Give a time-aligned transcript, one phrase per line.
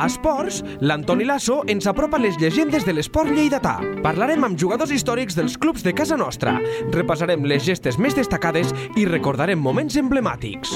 [0.00, 3.74] A Esports, l'Antoni Lasso ens apropa les llegendes de l'esport lleidatà.
[4.00, 6.54] Parlarem amb jugadors històrics dels clubs de casa nostra,
[6.94, 10.72] repassarem les gestes més destacades i recordarem moments emblemàtics.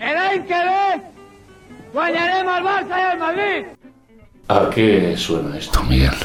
[0.00, 1.02] El any que ve
[1.92, 3.68] guanyarem al Barça i al Madrid.
[4.48, 6.16] ¿A qué suena esto, Miguel?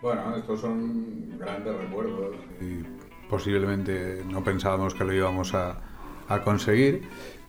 [0.00, 2.86] Bueno, estos son grandes recuerdos y
[3.28, 5.80] posiblemente no pensábamos que lo íbamos a,
[6.28, 7.02] a conseguir,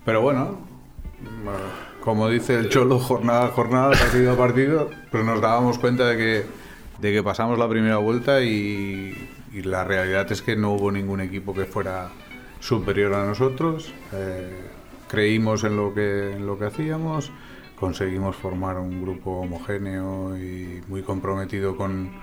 [0.04, 0.58] pero bueno,
[2.08, 6.16] como dice el Cholo, jornada a jornada, partido a partido, pues nos dábamos cuenta de
[6.16, 6.46] que,
[7.02, 9.14] de que pasamos la primera vuelta y,
[9.52, 12.08] y la realidad es que no hubo ningún equipo que fuera
[12.62, 13.94] superior a nosotros.
[14.14, 14.70] Eh,
[15.10, 17.30] creímos en lo que, lo que hacíamos,
[17.78, 22.14] conseguimos formar un grupo homogéneo y muy comprometido con,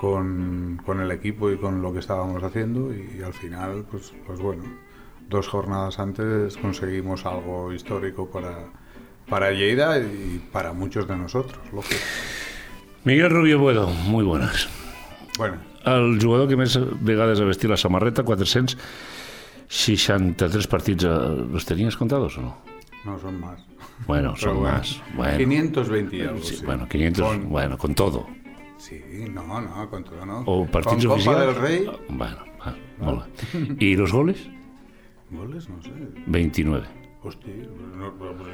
[0.00, 4.38] con, con el equipo y con lo que estábamos haciendo y, al final, pues, pues
[4.38, 4.62] bueno,
[5.28, 8.68] dos jornadas antes conseguimos algo histórico para,
[9.28, 12.00] para Lleida y para muchos de nosotros, lógico.
[13.04, 14.68] Miguel Rubio Buedo, muy buenas.
[15.38, 21.08] Bueno, El jugador que més vegades ha vestit la samarreta, 463 partits, eh,
[21.52, 22.56] ¿los tenías contados o no?
[23.06, 23.60] no son más.
[24.06, 25.00] Bueno, son bueno, más.
[25.14, 26.64] Bueno, 520 y algo, sí, sí.
[26.66, 28.26] bueno 500, Con- bueno, con todo.
[28.76, 29.00] Sí,
[29.32, 30.40] no, no, con todo, ¿no?
[30.46, 33.26] O partidos con Copa del Rey, Bueno, ah, mola.
[33.78, 34.46] ¿Y los goles?
[35.30, 35.90] goles, no sé.
[36.26, 36.86] 29.
[37.22, 37.52] Hostia,
[37.96, 38.12] no,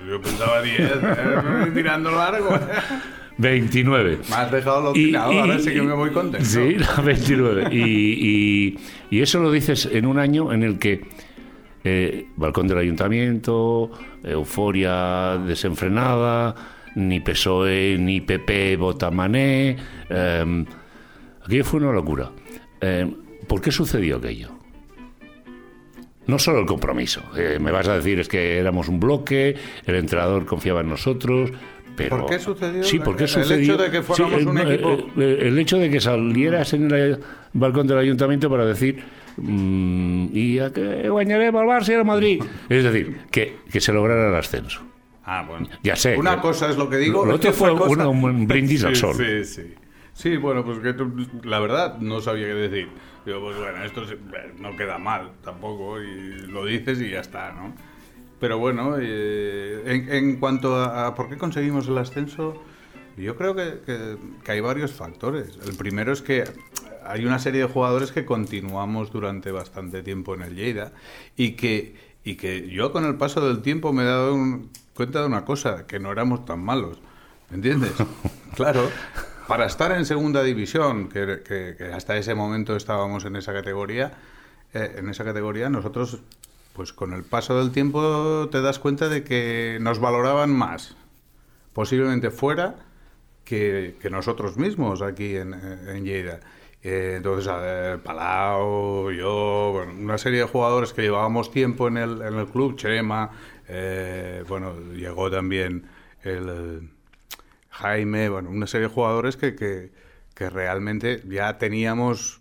[0.08, 1.70] yo pensaba 10, ¿eh?
[1.74, 2.50] tirando largo.
[3.38, 4.18] 29.
[4.30, 6.46] Me has dejado alucinado, ahora sí que me voy contento.
[6.46, 7.68] Sí, la 29.
[7.72, 8.78] Y, y-
[9.10, 11.04] y eso lo dices en un año en el que
[11.82, 13.90] eh, balcón del ayuntamiento,
[14.22, 16.54] euforia desenfrenada,
[16.94, 19.76] ni PSOE ni PP vota Mané.
[20.08, 20.64] eh,
[21.44, 22.30] aquello fue una locura.
[22.80, 23.12] Eh,
[23.46, 24.50] ¿Por qué sucedió aquello?
[26.26, 27.22] No solo el compromiso.
[27.36, 31.50] eh, me vas a decir es que éramos un bloque, el entrenador confiaba en nosotros.
[31.96, 32.82] Pero, ¿Por qué sucedió?
[32.82, 33.74] Sí, ¿por qué El sucedió?
[33.74, 36.90] hecho de que fuéramos el, un eh, equipo- eh, el hecho de que salieras en
[36.90, 37.20] el
[37.52, 39.00] balcón del ayuntamiento para decir
[39.36, 42.42] mm, y a que guañaremos al Barça y al Madrid.
[42.68, 44.80] Es decir, que, que se lograra el ascenso.
[45.24, 45.68] Ah, bueno.
[45.82, 46.16] Ya sé.
[46.16, 47.24] Una cosa es lo que digo.
[47.24, 49.14] Lo otro fue cosa- una- un brindis al sol.
[49.16, 49.74] Sí, sí.
[50.14, 50.94] Sí, bueno, pues que
[51.42, 52.88] la verdad no sabía qué decir.
[53.26, 54.18] Digo, pues bueno, esto se-
[54.60, 57.74] no queda mal tampoco y lo dices y ya está, ¿no?
[58.38, 62.62] Pero bueno, eh, en, en cuanto a, a por qué conseguimos el ascenso,
[63.16, 65.58] yo creo que, que- que hay varios factores.
[65.66, 66.44] El primero es que
[67.04, 70.92] hay una serie de jugadores que continuamos durante bastante tiempo en el Lleida
[71.36, 75.20] y que, y que yo con el paso del tiempo me he dado un- cuenta
[75.20, 76.98] de una cosa, que no éramos tan malos.
[77.50, 77.92] ¿Me entiendes?
[78.56, 78.88] claro.
[79.48, 84.12] Para estar en segunda división, que, que- que hasta ese momento estábamos en esa categoría,
[84.72, 86.20] eh, en esa categoría nosotros,
[86.72, 90.96] pues con el paso del tiempo te das cuenta de que nos valoraban más,
[91.72, 92.76] posiblemente fuera,
[93.44, 96.40] que, nosotros mismos aquí en, en Lleida.
[96.82, 102.22] Eh, entonces, eh, Palau, yo, bueno, una serie de jugadores que llevábamos tiempo en el,
[102.22, 103.30] en el club, Chema,
[103.68, 105.86] eh, bueno, llegó también
[106.22, 106.90] el,
[107.74, 109.90] Jaime, bueno, una serie de jugadores que, que,
[110.34, 112.40] que realmente ya teníamos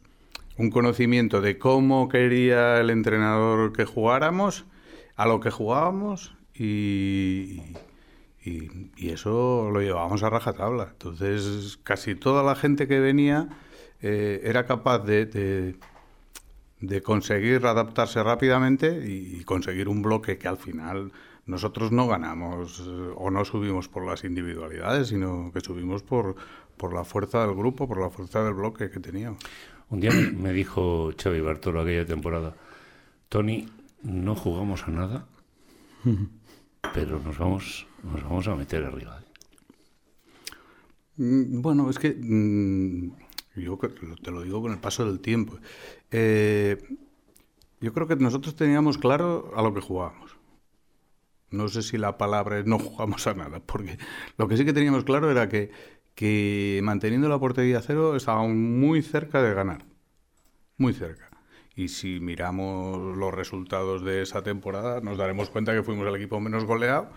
[0.59, 4.65] un conocimiento de cómo quería el entrenador que jugáramos,
[5.15, 7.61] a lo que jugábamos y,
[8.43, 10.89] y, eso lo llevábamos a rajatabla.
[10.91, 13.49] Entonces, casi toda la gente que venía
[14.01, 15.25] eh, era capaz de,
[16.79, 21.11] de, conseguir adaptarse rápidamente y conseguir un bloque que al final
[21.45, 26.35] nosotros no ganamos eh, o no subimos por las individualidades, sino que subimos por,
[26.77, 29.43] por la fuerza del grupo, por la fuerza del bloque que teníamos.
[29.89, 32.55] Un día me, dijo Xavi Bartolo aquella temporada,
[33.29, 33.67] Tony,
[34.01, 35.27] no jugamos a nada,
[36.93, 39.23] pero nos vamos, nos vamos a meter arriba.
[41.17, 43.11] Mm, Bueno, es que mm,
[43.55, 43.77] yo
[44.21, 45.57] te lo digo con el paso del tiempo.
[46.09, 46.77] Eh,
[47.81, 50.35] yo creo que nosotros teníamos claro a lo que jugábamos.
[51.53, 53.97] No sé si la palabra es no jugamos a nada, porque
[54.37, 55.71] lo que sí que teníamos claro era que,
[56.15, 59.85] que manteniendo la portería cero estábamos muy cerca de ganar.
[60.77, 61.29] Muy cerca.
[61.75, 66.39] Y si miramos los resultados de esa temporada, nos daremos cuenta que fuimos el equipo
[66.39, 67.09] menos goleado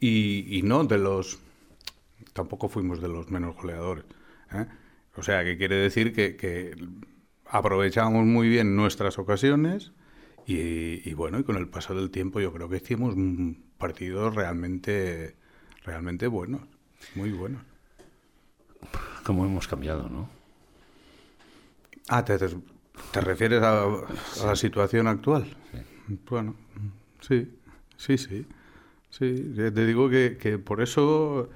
[0.00, 1.38] y, y no de los
[2.32, 4.04] tampoco fuimos de los menos goleadores.
[4.52, 4.66] ¿eh?
[5.16, 6.76] O sea, que quiere decir que,
[7.48, 9.92] aprovechábamos muy bien nuestras ocasiones
[10.46, 13.14] y, bueno, y con el paso del tiempo yo creo que hicimos
[13.78, 15.36] partidos realmente,
[15.84, 16.62] realmente buenos,
[17.14, 17.62] muy buenos.
[19.24, 20.28] ¿Cómo hemos cambiado, no?
[22.08, 22.48] Ah, ¿te, te,
[23.12, 25.56] te refieres a, a la situación actual?
[26.28, 26.54] Bueno,
[27.20, 27.52] sí,
[27.96, 28.46] sí, sí.
[29.10, 31.48] Sí, te digo que, que por eso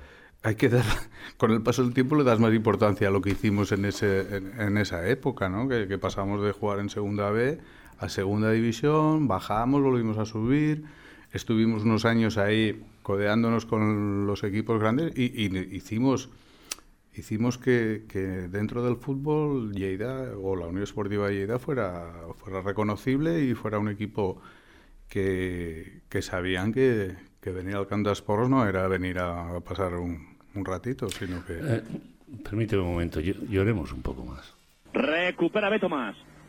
[0.42, 0.84] hay que dar,
[1.36, 4.36] con el paso del tiempo le das más importancia a lo que hicimos en, ese,
[4.36, 5.68] en, en esa época, ¿no?
[5.68, 7.58] Que, que, pasamos de jugar en segunda B
[7.98, 10.84] a segunda división, bajamos, volvimos a subir,
[11.32, 16.30] estuvimos unos años ahí codeándonos con los equipos grandes y, y hicimos,
[17.14, 23.44] hicimos que, que, dentro del fútbol Lleida o la Unión Esportiva Lleida fuera, fuera reconocible
[23.44, 24.40] y fuera un equipo
[25.08, 29.94] que, que sabían que, que venir al Camp de Esports no era venir a pasar
[29.94, 31.58] un, un ratito, sino que...
[31.60, 31.82] Eh,
[32.44, 34.54] permíteme un momento, lloremos un poco más.
[34.92, 36.16] Recupera bé Tomàs.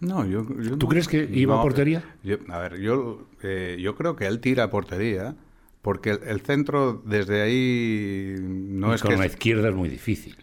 [0.00, 2.04] No, yo, yo ¿Tú no, crees que iba no, a portería?
[2.22, 5.36] Yo, a ver, yo, eh, yo creo que él tira a portería,
[5.82, 9.16] porque el, el centro desde ahí no y es con que...
[9.16, 10.36] la izquierda es muy difícil.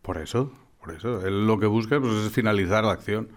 [0.00, 1.26] Por eso, por eso.
[1.26, 3.28] Él lo que busca pues, es finalizar la acción.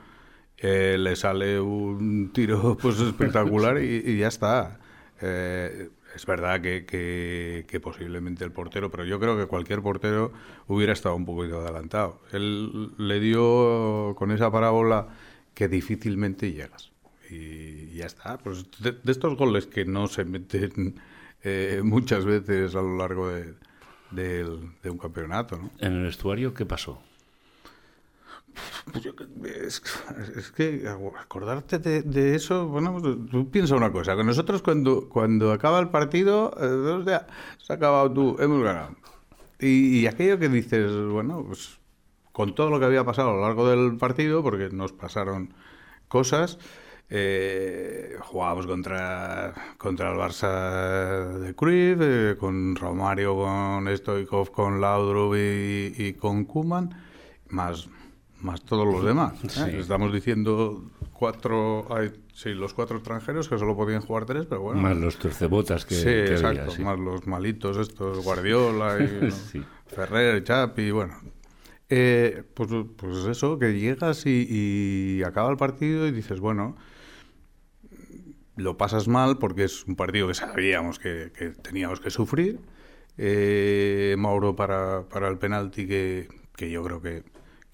[0.58, 4.80] Eh, le sale un tiro pues espectacular y, y ya está.
[5.22, 10.32] Eh, es verdad que, que, que, posiblemente el portero, pero yo creo que cualquier portero
[10.68, 12.22] hubiera estado un poquito adelantado.
[12.32, 15.10] Él le dio con esa parábola
[15.56, 16.92] que difícilmente llegas.
[17.30, 18.38] Y ya está.
[18.38, 21.00] Pues de, de estos goles que no se meten
[21.44, 23.56] eh, muchas veces a lo largo de,
[24.12, 25.58] de, de un campeonato.
[25.58, 25.72] ¿no?
[25.80, 27.02] ¿En el vestuario qué pasó?
[28.92, 29.12] Pues yo,
[29.44, 29.82] es,
[30.38, 30.88] es, que
[31.20, 35.80] acordarte de, de, eso, bueno, pues tú piensa una cosa, que nosotros cuando, cuando acaba
[35.80, 38.96] el partido, eh, o sea, se ha acabado tú, hemos ganado.
[39.60, 41.80] Y, y, aquello que dices, bueno, pues
[42.36, 45.54] con todo lo que había pasado a lo largo del partido, porque nos pasaron
[46.10, 46.60] cosas,
[47.10, 55.36] eh, jugábamos contra, contra el Barça de Cruyff, eh, con Romario, con Stoikov, con Laudrup
[55.36, 56.90] y, y con Kuman,
[57.48, 57.88] más
[58.42, 59.42] más todos los demás.
[59.46, 59.50] ¿eh?
[59.50, 59.78] Sí.
[59.78, 60.84] Estamos diciendo
[61.14, 64.82] cuatro, hay, sí, los cuatro extranjeros que solo podían jugar tres, pero bueno.
[64.82, 66.84] Más los tercebotas que, sí, que exacto, había, sí.
[66.84, 69.64] más los malitos estos, Guardiola y.
[69.88, 71.16] Ferrer, Chapi, bueno.
[71.90, 76.76] Eh, pues, pues eso, que llegas y, acaba el partido y dices, bueno,
[78.56, 82.60] lo pasas mal porque es un partido que sabíamos que, teníamos que sufrir.
[83.18, 87.24] Eh, Mauro para, para el penalti que, que yo creo que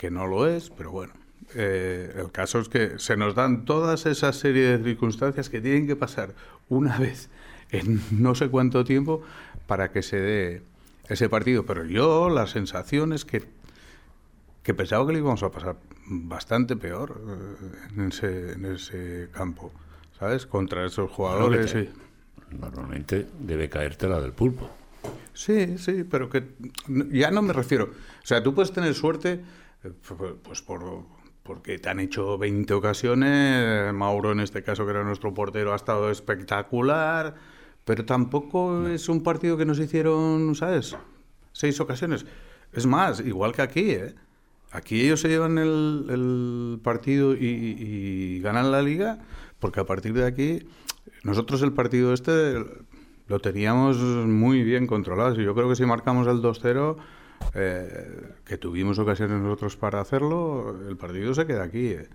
[0.01, 1.13] que no lo es, pero bueno.
[1.53, 5.85] Eh, el caso es que se nos dan todas esas serie de circunstancias que tienen
[5.85, 6.33] que pasar
[6.69, 7.29] una vez
[7.69, 9.21] en no sé cuánto tiempo
[9.67, 10.63] para que se dé
[11.07, 11.67] ese partido.
[11.67, 13.43] Pero yo la sensación es que,
[14.63, 19.71] que pensaba que lo íbamos a pasar bastante peor eh, en, ese, en ese campo,
[20.17, 20.45] ¿sabes?
[20.45, 21.71] Contra esos jugadores.
[21.71, 21.89] Te,
[22.51, 24.69] Normalmente debe caerte la del pulpo.
[25.33, 26.43] Sí, sí, pero que
[27.11, 27.85] ya no me refiero.
[27.85, 29.41] O sea, tú puedes tener suerte
[30.43, 31.05] pues por,
[31.43, 35.75] porque te han hecho 20 ocasiones, Mauro en este caso que era nuestro portero ha
[35.75, 37.35] estado espectacular,
[37.83, 40.95] pero tampoco es un partido que nos hicieron, ¿sabes?
[41.51, 42.25] Seis ocasiones.
[42.73, 44.13] Es más, igual que aquí, ¿eh?
[44.71, 49.19] Aquí ellos se llevan el, el partido y, y, ganan la liga,
[49.59, 50.59] porque a partir de aquí,
[51.23, 52.55] nosotros el partido este
[53.27, 55.35] lo teníamos muy bien controlado.
[55.35, 56.97] Yo creo que si marcamos el 2-0
[57.53, 61.87] eh, que tuvimos ocasiones nosotros para hacerlo, el partido se queda aquí.
[61.87, 62.09] Eh.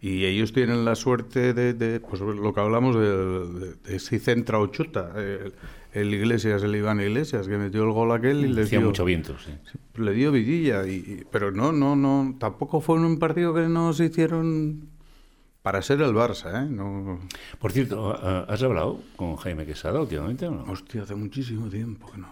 [0.00, 4.58] Y ellos tienen la suerte de, de pues lo que hablamos de, de, si centra
[4.58, 5.12] o chuta.
[5.16, 5.54] El,
[5.92, 9.36] el, Iglesias, el Iván Iglesias, que metió el gol aquel y le dio mucho viento,
[9.38, 9.52] sí.
[9.94, 14.00] Le dio vidilla, y, y, pero no, no, no, tampoco fue un partido que nos
[14.00, 14.88] hicieron
[15.62, 16.70] para ser el Barça, ¿eh?
[16.70, 17.20] No...
[17.58, 18.16] Por cierto,
[18.48, 20.62] ¿has hablado con Jaime Quesada últimamente o no?
[20.72, 22.28] Hostia, hace muchísimo tiempo que no.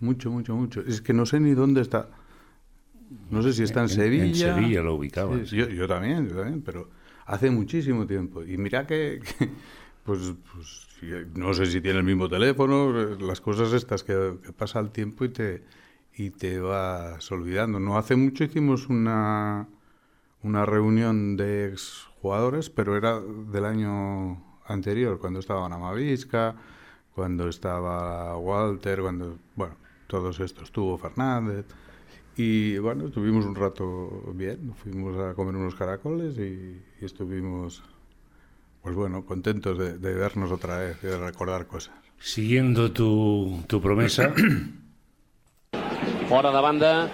[0.00, 0.80] Mucho, mucho, mucho.
[0.80, 2.08] Es que no sé ni dónde está.
[3.30, 4.24] No sé si está en, en Sevilla.
[4.24, 5.36] En Sevilla lo ubicaba.
[5.44, 6.88] Sí, yo, yo, también, yo también, pero
[7.26, 8.42] hace muchísimo tiempo.
[8.42, 9.50] Y mira que, que
[10.04, 10.87] pues, pues,
[11.34, 15.28] no sé si tiene el mismo teléfono, las cosas estas que, pasa el tiempo y
[15.28, 15.62] te,
[16.14, 17.78] y te vas olvidando.
[17.80, 19.68] No hace mucho hicimos una,
[20.42, 26.56] una reunión de exjugadores, pero era del año anterior, cuando estaba Amavisca,
[27.14, 29.76] cuando estaba Walter, cuando, bueno,
[30.06, 31.66] todos estos, estuvo Fernández.
[32.36, 37.82] Y bueno, estuvimos un rato bien, fuimos a comer unos caracoles y estuvimos,
[38.88, 41.94] pues bueno, contentos de, de, vernos otra vez, de recordar cosas.
[42.18, 44.32] Siguiendo tu, tu promesa,
[46.26, 47.08] Fora de banda,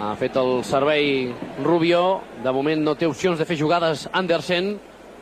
[0.00, 2.22] ha fet el servei Rubio.
[2.40, 4.78] De moment no té opcions de fer jugades Andersen.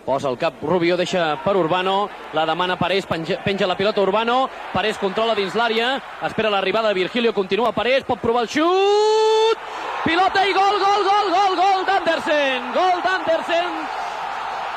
[0.07, 2.09] Posa el cap Rubio, deixa per Urbano.
[2.35, 4.49] La demana Parés, penja, penja la pilota Urbano.
[4.73, 5.97] Parés controla dins l'àrea.
[6.31, 9.71] Espera l'arribada de Virgilio, continua Parés, pot provar el xut.
[10.07, 12.75] Pilota i gol, gol, gol, gol, gol d'Andersen.
[12.75, 14.06] Gol d'Andersen.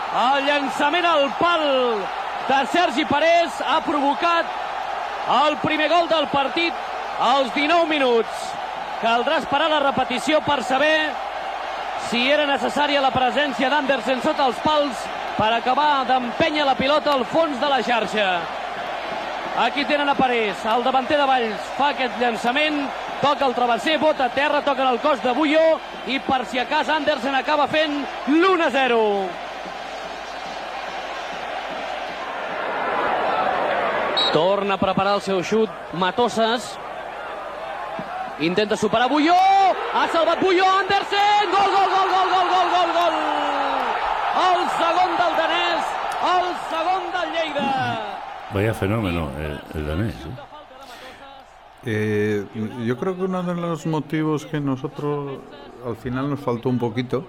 [0.10, 1.64] El llançament al pal
[2.48, 4.46] de Sergi Parés ha provocat
[5.46, 6.74] el primer gol del partit
[7.22, 8.48] als 19 minuts.
[9.04, 11.12] Caldrà esperar la repetició per saber
[12.10, 15.04] si era necessària la presència d'Andersen sota els pals
[15.38, 18.32] per acabar d'empènyer la pilota al fons de la xarxa.
[19.60, 22.80] Aquí tenen a Parés, el davanter de Valls fa aquest llançament,
[23.22, 26.66] toca el travesser, bota a terra, toca el cos de Bullo i per si a
[26.66, 29.49] cas Andersen acaba fent l'1-0.
[34.34, 36.78] Torna a preparar el seu xut Matosses.
[38.40, 39.34] Intenta superar Bulló.
[39.34, 40.66] Ha salvat Bulló.
[40.80, 41.50] Andersen.
[41.50, 43.16] Gol, gol, gol, gol, gol, gol, gol, gol.
[44.46, 45.90] El segon del danès.
[46.34, 47.72] El segon del Lleida.
[48.54, 50.16] Vaya fenómeno el, el danés.
[50.16, 50.50] ¿eh?
[51.86, 52.46] Eh,
[52.86, 55.40] yo creo que uno de los motivos que nosotros
[55.86, 57.26] al final nos faltó un poquito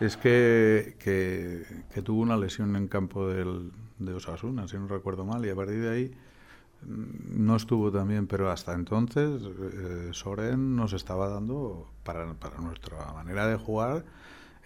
[0.00, 1.62] es que, que,
[1.94, 5.54] que tuvo una lesión en campo del, de Osasuna, si no recuerdo mal, y a
[5.54, 6.14] partir de ahí
[6.86, 13.12] no estuvo tan bien, pero hasta entonces eh, Soren nos estaba dando, para, para nuestra
[13.12, 14.04] manera de jugar,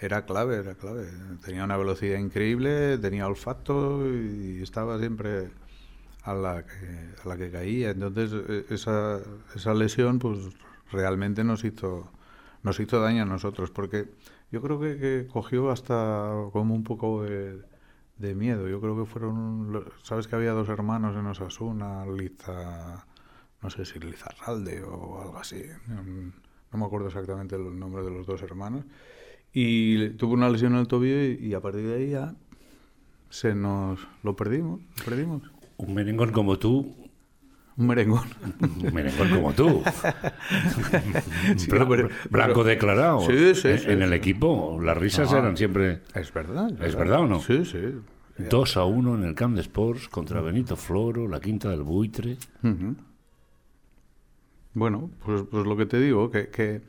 [0.00, 1.08] era clave, era clave.
[1.44, 5.50] Tenía una velocidad increíble, tenía olfato y estaba siempre
[6.22, 7.90] a la que, a la que caía.
[7.90, 9.20] Entonces eh, esa,
[9.54, 10.38] esa lesión pues
[10.92, 12.10] realmente nos hizo,
[12.62, 14.08] nos hizo daño a nosotros, porque
[14.52, 17.60] yo creo que, cogió hasta como un poco de,
[18.18, 18.68] de miedo.
[18.68, 23.06] Yo creo que fueron, sabes que había dos hermanos en Osasuna, Liza,
[23.62, 25.62] no sé si Lizarralde o algo así.
[25.88, 28.84] No, me acuerdo exactamente el nombre de los dos hermanos.
[29.52, 32.34] Y tuvo una lesión en el tobillo y, y a partir de ahí ya
[33.30, 35.42] se nos lo perdimos, lo perdimos.
[35.78, 36.94] Un merengón como tú,
[37.78, 38.24] Un merengón.
[38.82, 39.82] un merengón como tú.
[41.56, 43.20] Sí, Bla- pero- blanco pero- declarado.
[43.20, 45.38] Sí, sí, en, en el equipo, las risas Ah.
[45.40, 46.70] eran siempre Es verdad.
[46.82, 47.40] ¿Es verdad o no?
[47.40, 47.78] Sí, sí.
[48.38, 52.36] 2 a 1 en el Camp de Sports contra Benito Floro, la quinta del buitre.
[52.62, 52.96] Ujú.
[54.74, 56.82] Bueno, pues, pues lo que te digo, que, que,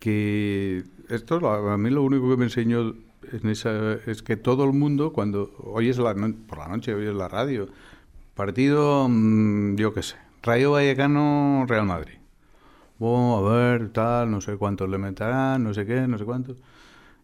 [0.00, 2.94] que esto a mí lo único que me enseñó
[3.32, 7.14] en esa, es que todo el mundo, cuando oyes la, no- por la noche, oyes
[7.14, 7.68] la radio,
[8.34, 12.14] partido, mm, yo qué sé, Rayo Vallecano, Real Madrid.
[12.98, 16.56] Bueno, a ver, tal, no sé cuántos le meterán, no sé qué, no sé cuántos.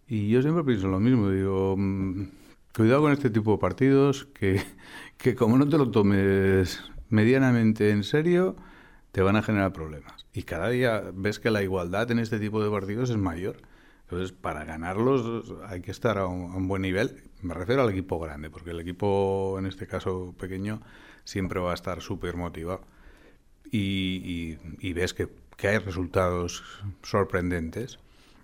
[0.08, 2.24] Y yo siempre pienso lo mismo, digo, mm,
[2.76, 4.62] cuidado con este tipo de partidos, que,
[5.18, 8.56] que como no te lo tomes medianamente en serio,
[9.12, 10.26] te van a generar problemas.
[10.32, 13.58] Y cada día ves que la igualdad en este tipo de partidos es mayor.
[14.02, 17.27] Entonces, para ganarlos hay que estar a un buen nivel.
[17.42, 20.80] Me refiero al equipo grande, porque el equipo, en este caso pequeño,
[21.24, 22.80] siempre va a estar súper motivado.
[23.70, 24.56] Y,
[24.92, 25.28] ves que,
[25.68, 26.62] hay resultados
[27.02, 27.98] sorprendentes.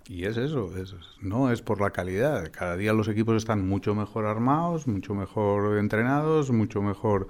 [0.07, 2.51] Y es eso, es, no es por la calidad.
[2.51, 7.27] Cada día los equipos están mucho mejor armados, mucho mejor entrenados, mucho mejor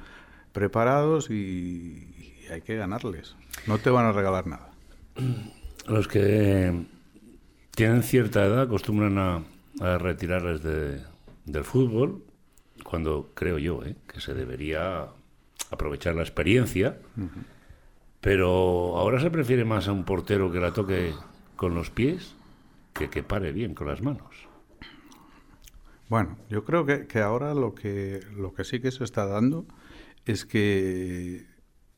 [0.51, 3.37] preparados y, y hay que ganarles.
[3.65, 4.71] No te van a regalar nada.
[5.87, 6.85] Los que
[7.71, 9.43] tienen cierta edad acostumbran a,
[9.79, 11.01] a retirarles de-
[11.45, 12.23] del fútbol,
[12.83, 13.95] cuando creo yo ¿eh?
[14.07, 15.07] que se debería
[15.71, 16.99] aprovechar la experiencia,
[18.21, 21.13] pero ahora se prefiere más a un portero que la toque
[21.55, 22.35] con los pies
[22.93, 24.47] que que pare bien con las manos.
[26.07, 29.65] Bueno, yo creo que, que ahora lo que, lo que sí que se está dando
[30.25, 31.45] es que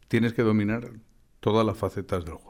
[0.07, 0.91] tienes que dominar
[1.39, 2.46] todas las facetas del juego.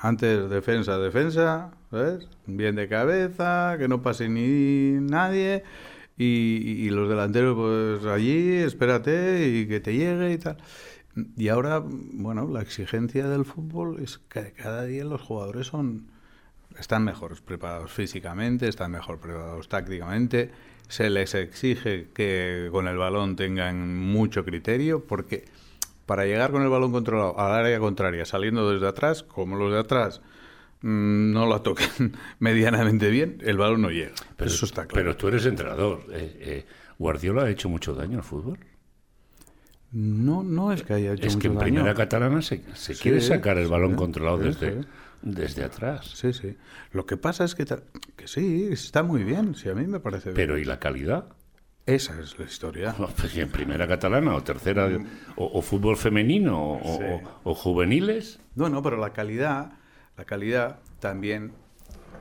[0.00, 2.28] Antes defensa, defensa, ¿ves?
[2.46, 5.64] Bien de cabeza, que no pase ni nadie.
[6.16, 10.56] Y, y los delanteros, pues allí, espérate y que te llegue y tal.
[11.36, 16.06] Y ahora, bueno, la exigencia del fútbol es que cada día los jugadores son
[16.78, 20.50] están mejor preparados físicamente, están mejor preparados tácticamente,
[20.88, 25.44] se les exige que con el balón tengan mucho criterio, porque
[26.08, 29.78] para llegar con el balón controlado al área contraria, saliendo desde atrás, como los de
[29.78, 30.20] atrás
[30.80, 34.14] mm, no la toquen medianamente bien, el balón no llega.
[34.36, 34.94] Pero, Eso está claro.
[34.94, 36.04] pero tú eres entrenador.
[36.10, 36.66] eh, eh,
[36.98, 38.58] ¿Guardiola ha hecho mucho daño al fútbol?
[39.92, 41.74] No, no es que haya hecho Es que en mucho daño.
[41.76, 44.80] primera catalana se, se Sí, quiere sacar el balón sí, controlado sí, desde,
[45.22, 46.10] desde atrás.
[46.14, 46.56] Sí, sí.
[46.92, 50.30] Lo que pasa es que, que sí, está muy bien, sí, a mí me parece
[50.30, 50.36] bien.
[50.36, 51.26] Pero ¿y la calidad?
[51.88, 52.94] Esa es la historia.
[53.16, 54.88] Pues, en primera catalana o tercera,
[55.36, 57.26] o, o fútbol femenino o, o- Sí.
[57.44, 58.40] o juveniles.
[58.54, 59.72] No, no, pero la calidad,
[60.16, 61.52] la calidad también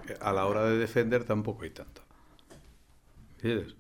[0.08, 2.02] eh, a la hora de defender tampoco hay tanto.
[3.36, 3.76] ¿Entiendes?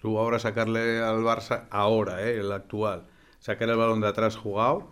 [0.00, 2.38] Tú ahora sacarle al Barça, ahora, ¿eh?
[2.40, 3.06] el actual,
[3.38, 4.90] sacar el balón de atrás jugado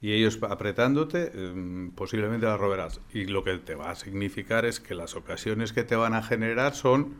[0.00, 3.00] y ellos apretándote, eh, posiblemente la roberás.
[3.14, 6.22] Y lo que te va a significar es que las ocasiones que te van a
[6.24, 7.14] generar son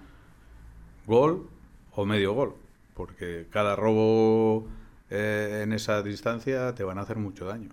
[1.07, 1.49] gol
[1.97, 2.55] o medio gol,
[2.95, 4.69] porque cada robo
[5.11, 7.71] eh, en esa distancia te van a hacer mucho daño,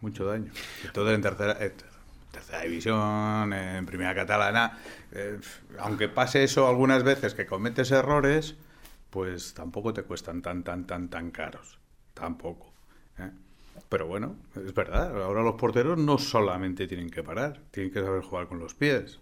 [0.00, 0.50] mucho daño.
[0.84, 1.58] Entonces en tercera,
[2.32, 4.78] tercera división, en primera catalana,
[5.12, 5.38] eh,
[5.78, 8.56] aunque pase eso algunas veces que cometes errores,
[9.10, 11.78] pues tampoco te cuestan tan, tan, tan, tan caros,
[12.14, 12.72] tampoco.
[13.18, 13.30] ¿eh?
[13.88, 18.22] Pero bueno, es verdad, ahora los porteros no solamente tienen que parar, tienen que saber
[18.22, 19.20] jugar con los pies.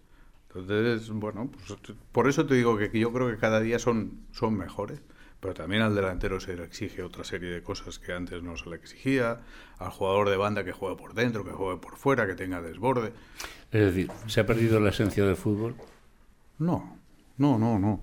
[0.54, 1.78] Entonces, bueno, pues,
[2.12, 5.00] por eso te digo que yo creo que cada día son, son mejores.
[5.40, 8.70] Pero también al delantero se le exige otra serie de cosas que antes no se
[8.70, 9.40] le exigía.
[9.78, 13.12] Al jugador de banda que juegue por dentro, que juegue por fuera, que tenga desborde.
[13.70, 15.74] Es decir, ¿se ha perdido la esencia del fútbol?
[16.58, 16.96] No,
[17.36, 18.00] no, no, no.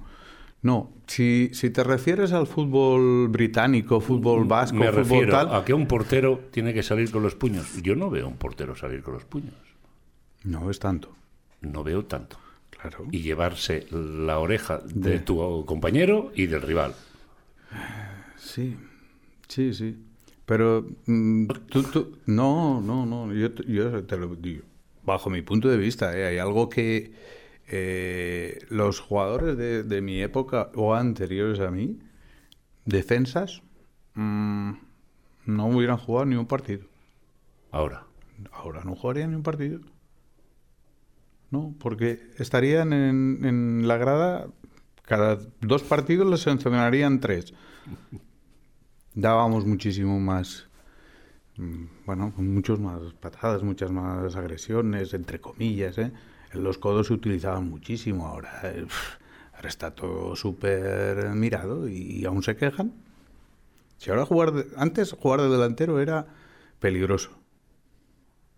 [0.61, 5.55] No, si, si te refieres al fútbol británico, fútbol vasco, Me fútbol refiero tal...
[5.55, 7.81] a que un portero tiene que salir con los puños.
[7.81, 9.55] Yo no veo a un portero salir con los puños.
[10.43, 11.15] No es tanto,
[11.61, 12.37] No veo tanto.
[12.81, 13.07] Claro.
[13.11, 16.95] Y llevarse la oreja de tu compañero y del rival.
[18.37, 18.75] Sí,
[19.47, 19.97] sí, sí.
[20.45, 24.63] Pero mm, tú, tú- no, no, no, yo, te- yo te lo digo.
[25.03, 26.25] Bajo mi punto de vista, ¿eh?
[26.27, 27.13] hay algo que
[27.67, 31.97] eh, los jugadores de, de mi época o anteriores a mí,
[32.85, 33.61] defensas,
[34.15, 34.71] mm,
[35.45, 36.85] no hubieran jugado ni un partido.
[37.71, 38.05] Ahora,
[38.51, 39.79] Ahora no jugarían ni un partido.
[41.51, 44.47] No, porque estarían en, en la grada,
[45.03, 47.53] cada dos partidos les sancionarían tres.
[49.13, 50.67] Dábamos muchísimo más,
[51.57, 56.11] mm, bueno, muchos más patadas, muchas más agresiones, entre comillas, ¿eh?
[56.53, 58.61] Los codos se utilizaban muchísimo, ahora,
[59.55, 62.93] ahora está todo súper mirado y aún se quejan.
[63.97, 66.27] Si ahora jugar, de- antes jugar de delantero era
[66.79, 67.31] peligroso.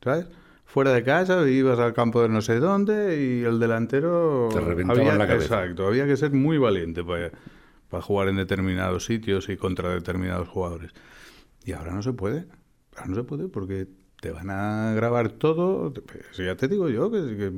[0.03, 0.27] ¿sabes?
[0.73, 4.49] Fuera de casa, ibas al campo de no sé dónde y el delantero...
[4.51, 5.59] Te reventaba había, en la cabeza.
[5.59, 7.29] Exacto, había que ser muy valiente para,
[7.89, 10.89] para jugar en determinados sitios y contra determinados jugadores.
[11.63, 12.47] Y ahora no se puede,
[12.95, 13.85] ahora no se puede porque
[14.19, 17.51] te van a grabar todo, pues ya te digo yo, que, que,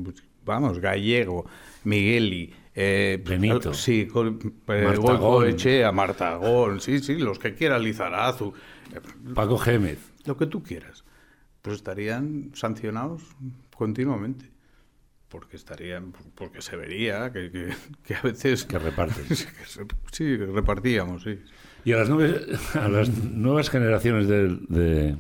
[0.43, 1.45] vamos, Gallego,
[1.85, 2.53] Migueli...
[2.77, 3.73] Eh, Benito.
[3.73, 8.53] Sí, con, eh, Martagón, sí, sí, los que quiera, Lizarazu,
[8.93, 8.99] eh,
[9.33, 9.99] Paco Gémez.
[10.25, 11.05] lo que tú quieras,
[11.65, 13.23] pues estarían sancionados
[13.75, 14.51] continuamente.
[15.29, 17.73] Porque estarían, porque se vería que, que,
[18.03, 18.63] que a veces...
[18.65, 19.25] Que reparten.
[19.27, 21.39] que se- sí, que repartíamos, sí.
[21.83, 25.17] Y a las, nueve- a las nuevas generaciones de, de,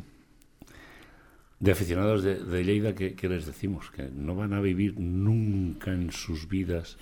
[1.59, 3.89] de aficionados de, de Lleida, ¿qué, qué les decimos?
[3.91, 6.97] Que no van a vivir nunca en sus vidas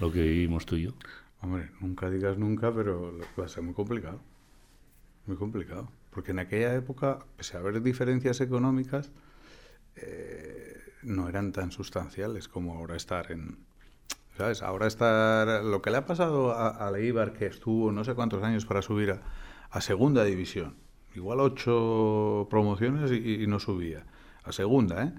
[0.00, 0.92] lo que vivimos tú y yo.
[1.42, 4.20] Hombre, nunca digas nunca, pero va a ser muy complicado.
[5.30, 5.88] Muy complicado.
[6.10, 9.12] Porque en aquella época, pese a haber diferencias económicas,
[9.94, 13.58] eh, no eran tan sustanciales como ahora estar en...
[14.36, 14.60] ¿Sabes?
[14.60, 15.62] Ahora estar...
[15.62, 18.82] Lo que le ha pasado a, a Leibar, que estuvo no sé cuántos años para
[18.82, 19.22] subir a,
[19.70, 20.74] a segunda división.
[21.14, 24.06] Igual ocho promociones y, no subía.
[24.42, 25.12] A segunda, ¿eh?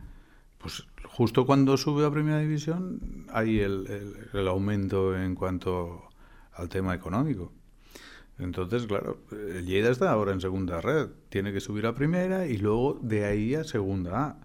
[0.58, 6.10] Pues justo cuando sube a primera división hay el- el aumento en cuanto
[6.52, 7.54] al tema económico.
[8.40, 12.58] Entonces, claro, el Lleida está ahora en segunda red, tiene que subir a primera y
[12.58, 14.38] luego de ahí a segunda A.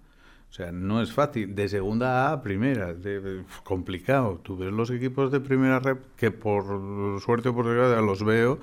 [0.51, 4.40] O sea, no es fácil, de segunda A a primera, de- complicado.
[4.42, 8.59] Tú ves los equipos de primera red que por suerte o por desgracia los veo,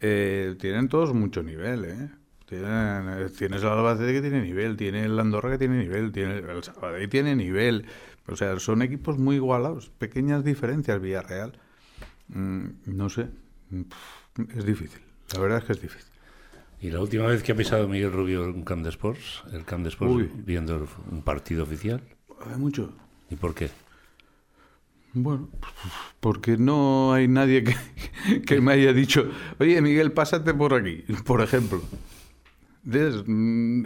[0.00, 2.10] eh, tienen todos mucho nivel, ¿eh?
[2.46, 6.38] Tienen, eh, tienes el Albacete que tiene nivel, tiene el Andorra que tiene nivel, tiene
[6.38, 7.84] el Sabadell tiene nivel.
[8.26, 11.52] O sea, son equipos muy igualados, pequeñas diferencias Villarreal.
[12.28, 13.28] Mm, no sé,
[13.70, 13.98] Mm, pf,
[14.56, 15.00] es difícil,
[15.34, 16.10] la verdad es que es difícil.
[16.80, 19.82] Y la última vez que ha pisado Miguel Rubio un Camp de Sports, el Camp
[19.82, 20.30] de Sports Uy.
[20.44, 22.00] viendo un partido oficial.
[22.46, 22.92] Hay mucho.
[23.30, 23.68] ¿Y por qué?
[25.14, 25.48] Bueno,
[26.20, 31.40] porque no hay nadie que, que me haya dicho, oye Miguel, pásate por aquí, por
[31.42, 31.82] ejemplo.
[32.84, 33.24] ¿Ves?
[33.26, 33.84] Mm,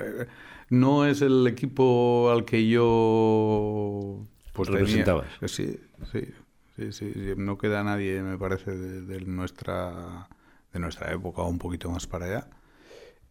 [0.70, 5.26] No es el equipo al que yo pues, Representabas.
[5.46, 5.78] Sí,
[6.12, 6.28] sí,
[6.76, 7.22] sí, sí, sí.
[7.36, 10.28] No queda nadie, me parece, de, de nuestra
[10.72, 12.50] de nuestra época, un poquito más para allá.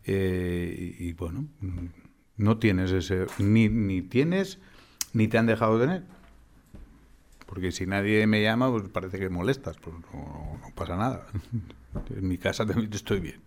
[0.04, 1.88] Eh, y, y, bueno, mm,
[2.38, 4.60] no tienes ese, ni, ni tienes,
[5.13, 6.04] ni te han dejado tener
[7.45, 11.27] Porque si nadie me llama, pues parece que molestas, pues no, no pasa nada.
[12.10, 13.41] En mi casa también estoy bien,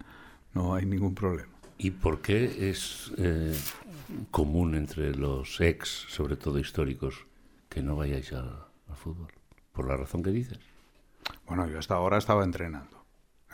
[0.52, 1.48] no hay ningún problema.
[1.78, 3.58] ¿Y por qué es eh,
[4.30, 7.26] común entre los ex, sobre todo históricos,
[7.70, 8.50] que no vayáis al,
[8.88, 9.32] al fútbol?
[9.72, 10.58] Por la razón que dices.
[11.46, 12.93] Bueno, yo hasta ahora estaba entrenando.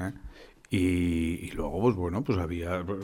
[0.01, 0.13] ¿Eh?
[0.73, 3.01] Y, luego, pues bueno, pues había pues,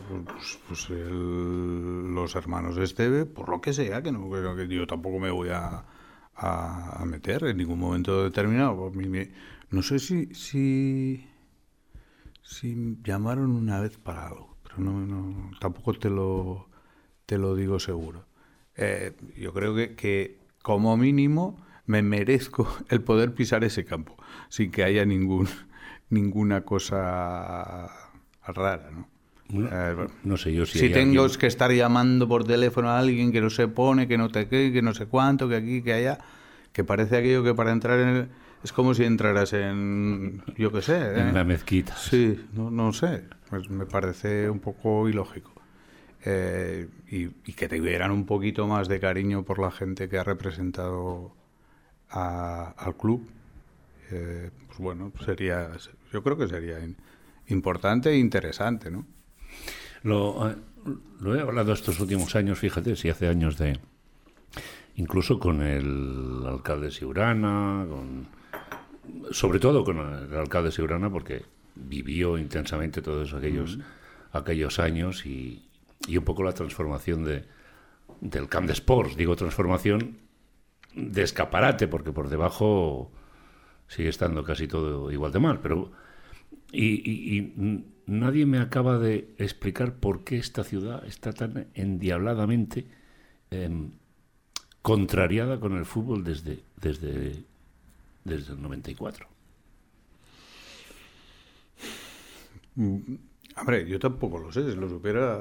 [0.68, 5.30] pues el- los hermanos Esteve, por lo que sea, que, no, que- yo tampoco me
[5.30, 5.85] voy a,
[7.06, 8.90] meter en ningún momento determinado.
[8.92, 9.28] Pues
[9.70, 11.26] no sé si, si,
[12.42, 16.68] si llamaron una vez para algo, pero no, no- tampoco te lo,
[17.26, 18.26] te lo digo seguro.
[18.76, 21.56] Eh, yo creo que, que como mínimo
[21.87, 24.16] me merezco el poder pisar ese campo
[24.48, 25.48] sin que haya ningún
[26.11, 27.88] ninguna cosa
[28.47, 29.09] rara, ¿no?
[29.49, 32.99] No, Eh, no sé yo si, si tengo alguien- que estar llamando por teléfono a
[32.99, 35.83] alguien que no se pone, que no te qué, que no sé cuánto, que aquí,
[35.83, 36.19] que allá,
[36.73, 38.29] que parece aquello que para entrar en el...
[38.64, 41.21] Es como si entraras en, yo qué sé, ¿eh?
[41.21, 41.95] en la mezquita.
[41.97, 45.53] Sí, no, no sé, pues me parece un poco ilógico.
[46.25, 50.25] Eh, y, y que tuvieran un poquito más de cariño por la gente que ha
[50.25, 51.33] representado
[52.11, 53.29] a- al club,
[54.11, 55.71] eh, pues bueno, sería,
[56.12, 56.79] yo creo que sería
[57.49, 59.07] importante e interesante, ¿no?
[60.03, 60.57] Lo, eh,
[61.21, 63.79] lo he hablado estos últimos años, fíjate, si hace años de...
[64.97, 68.29] Incluso con el alcalde Siurana, con,
[69.31, 71.42] sobre todo con el alcalde Siurana, porque
[71.75, 73.79] vivió intensamente todos aquellos,
[74.33, 75.69] aquellos años y,
[76.09, 77.45] y un poco la transformación de,
[78.23, 79.16] del Camp de Sports.
[79.16, 80.16] Digo transformación
[80.95, 83.12] de escaparate, porque por debajo
[83.88, 85.92] sigue estando casi todo igual de mal, pero
[86.72, 87.53] y,
[88.07, 92.87] nadie me acaba de explicar por qué esta ciudad está tan endiabladamente
[93.51, 93.92] em,
[94.83, 97.44] contrariada con el fútbol desde, desde,
[98.25, 99.29] desde el 94.
[103.57, 105.38] Hombre, yo tampoco lo sé, si lo supiera.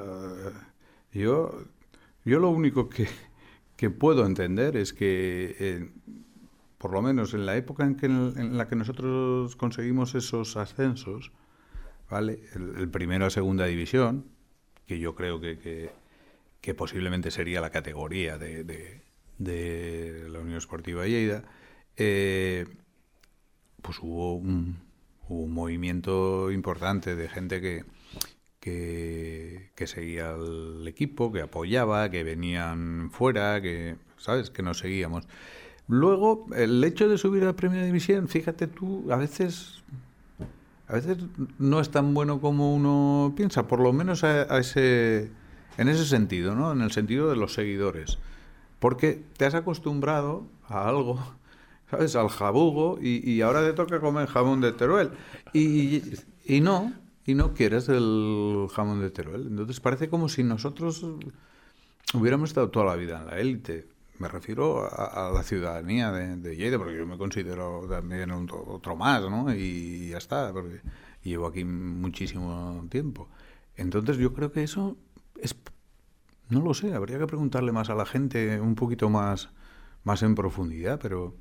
[1.12, 1.64] eh, Yo,
[2.24, 3.08] yo lo único que,
[3.76, 5.90] que puedo entender es que, eh,
[6.78, 11.32] por lo menos en la época en, que, en la que nosotros conseguimos esos ascensos,
[12.10, 12.40] ¿vale?
[12.54, 14.26] El, primero a segunda división,
[14.86, 15.90] que yo creo que,
[16.60, 19.02] que, posiblemente sería la categoría de, de,
[19.38, 21.44] de la Unión Esportiva Lleida,
[21.96, 22.66] eh,
[23.82, 24.84] pues hubo un,
[25.28, 27.84] movimiento importante de gente que,
[28.60, 34.50] que, que seguía al equipo, que apoyaba, que venían fuera, que, ¿sabes?
[34.50, 35.26] Que nos seguíamos.
[35.88, 39.82] Luego, el hecho de subir a Primera División, fíjate tú, a veces
[40.88, 41.18] a veces
[41.58, 45.30] no es tan bueno como uno piensa, por lo menos a, a ese,
[45.78, 46.72] en ese sentido, ¿no?
[46.72, 48.18] En el sentido de los seguidores.
[48.78, 51.18] Porque te has acostumbrado a algo,
[51.90, 52.14] ¿sabes?
[52.14, 55.10] Al jabugo y, y ahora te toca comer jamón de Teruel.
[55.52, 56.02] Y,
[56.44, 56.92] y no,
[57.24, 59.48] y no quieres el jamón de Teruel.
[59.48, 61.04] Entonces parece como si nosotros
[62.14, 63.88] hubiéramos estado toda la vida en la élite.
[64.18, 69.22] Me refiero a, la ciudadanía de, de Lleida, porque yo me considero también otro más,
[69.22, 69.54] ¿no?
[69.54, 70.80] Y ya está, porque
[71.22, 73.28] llevo aquí muchísimo tiempo.
[73.76, 74.96] Entonces yo creo que eso
[75.40, 75.54] es
[76.48, 79.50] no lo sé, habría que preguntarle más a la gente un poquito más,
[80.04, 81.34] más en profundidad, pero,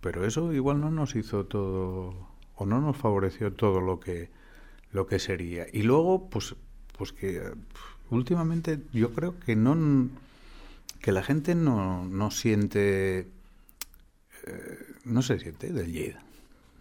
[0.00, 4.30] pero eso igual no nos hizo todo, o no nos favoreció todo lo que,
[4.92, 5.66] lo que sería.
[5.72, 6.54] Y luego, pues,
[6.96, 7.42] pues que
[8.10, 9.74] últimamente yo creo que no
[11.04, 13.28] que la gente no, no siente
[14.46, 16.24] eh, no se siente del Lleida.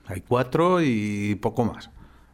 [0.06, 1.90] Hay cuatro y poco más.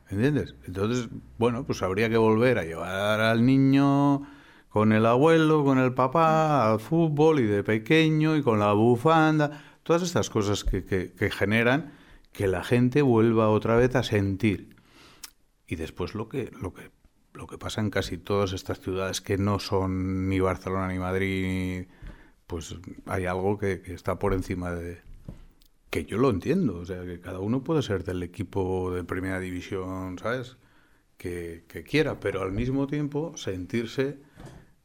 [0.07, 0.53] ¿Entiendes?
[0.67, 4.21] Entonces, bueno, pues habría que volver a llevar al niño
[4.69, 9.63] con el abuelo, con el papá, al fútbol y de pequeño y con la bufanda,
[9.81, 11.91] todas estas cosas que, que, que generan
[12.33, 14.75] que la gente vuelva otra vez a sentir.
[15.65, 16.91] Y después lo que, lo que,
[17.33, 21.85] lo que pasa en casi todas estas ciudades que no son ni Barcelona ni Madrid,
[22.47, 25.01] pues hay algo que, que está por encima de,
[25.89, 29.39] que yo lo entiendo, o sea, que cada uno puede ser del equipo de primera
[29.39, 30.57] división, ¿sabes?
[31.17, 34.19] Que, que quiera, pero al mismo tiempo sentirse,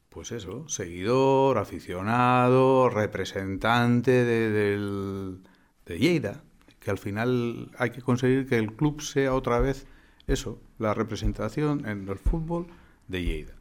[0.08, 5.40] pues eso, seguidor, aficionado, representante de, del,
[5.86, 6.42] de Lleida,
[6.80, 9.86] que al final hay que conseguir que el club sea otra vez
[10.26, 12.66] eso, la representación en el fútbol
[13.08, 13.52] de Lleida.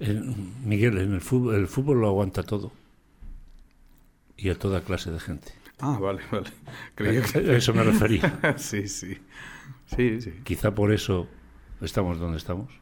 [0.00, 0.20] Eh,
[0.64, 2.72] Miguel, en el fútbol, el fútbol lo aguanta todo.
[4.36, 5.52] Y a toda clase de gente.
[5.78, 6.50] Ah, vale, vale.
[6.94, 7.38] Creía que...
[7.38, 8.54] A eso me refería.
[8.58, 9.16] sí, sí.
[9.94, 10.32] Sí, sí.
[10.44, 11.28] Quizá por eso
[11.80, 12.72] estamos donde estamos.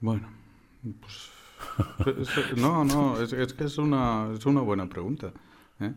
[0.00, 0.28] Bueno,
[1.00, 1.30] pues
[2.18, 5.32] Es- No, no, es, es que es una, es una buena pregunta.
[5.80, 5.92] ¿eh?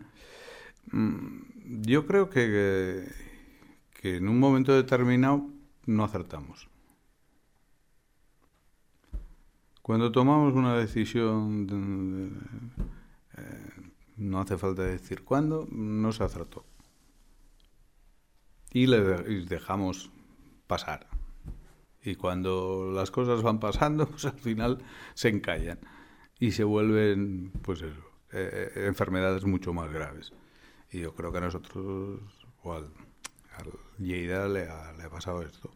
[0.91, 1.41] Mm,
[1.79, 3.07] Yo creo que,
[3.99, 5.49] que en un momento determinado
[5.85, 6.69] no acertamos.
[9.81, 12.31] Cuando tomamos una decisión, de- de-
[13.37, 16.65] eh, no hace falta decir cuándo, no se acertó.
[18.73, 19.01] Y le
[19.45, 20.11] dejamos
[20.67, 21.07] pasar.
[22.03, 24.79] Y cuando las cosas van pasando, pues al final
[25.13, 25.79] se encallan
[26.39, 27.93] y se vuelven, pues eh,
[28.33, 30.33] eh, enfermedades mucho más graves.
[30.91, 32.19] Y yo creo que a nosotros,
[32.63, 32.89] o al,
[33.55, 35.71] al Lleida le ha, le ha pasado esto.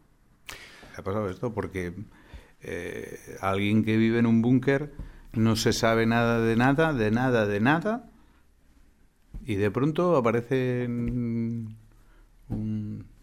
[0.50, 1.94] Le ha pasado esto porque
[2.62, 4.94] eh, alguien que vive en un búnker
[5.34, 8.10] no se sabe nada de nada, de nada, de nada,
[9.46, 11.76] y de pronto aparece un,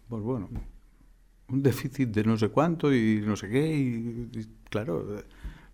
[0.07, 0.49] pues bueno,
[1.49, 5.23] un déficit de no sé cuánto y no sé qué, y, y, claro,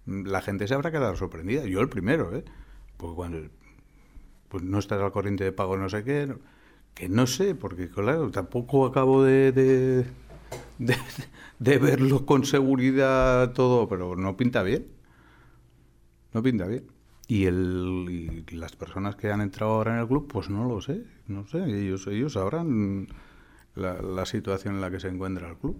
[0.05, 2.43] la gente se habrá quedado sorprendida, yo el primero, ¿eh?
[2.97, 3.37] Porque cuando
[4.49, 6.33] pues no estás al corriente de pago no sé qué,
[6.93, 10.05] que no sé, porque claro, tampoco acabo de, de,
[10.79, 10.95] de,
[11.59, 14.87] de verlo con seguridad todo, pero no pinta bien.
[16.33, 16.83] No pinta bien.
[17.27, 20.81] Y, el, y las personas que han entrado ahora en el club, pues no lo
[20.81, 23.07] sé, no sé, ellos, ellos sabrán
[23.75, 25.77] la, la situación en la que se encuentra el club.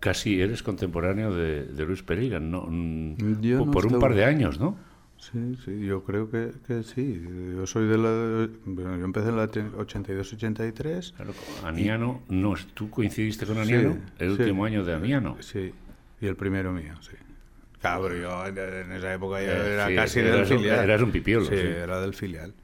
[0.00, 2.66] Casi eres contemporáneo de, de Luis Pereira, ¿no?
[2.68, 4.76] Mm, Yo por no por un par de años, ¿no?
[5.18, 7.22] Sí, sí, yo creo que, que sí.
[7.56, 8.48] Yo soy de la...
[8.66, 11.14] Bueno, yo empecé en la 82-83.
[11.16, 11.32] Claro,
[11.64, 14.40] Aniano, no, tú coincidiste con Aniano, el sí.
[14.42, 15.36] último año de Aniano.
[15.40, 15.72] Sí,
[16.20, 17.16] y el primero mío, sí.
[17.80, 20.84] Pero yo en esa época ya Eh, era sí, casi del un- filial.
[20.84, 22.54] eras un pipiolo, Sí, era del filial.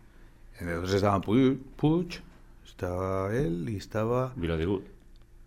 [0.59, 2.21] Entonces estaba Puig,
[2.67, 4.33] estaba él y estaba...
[4.37, 4.85] Vila de Gut.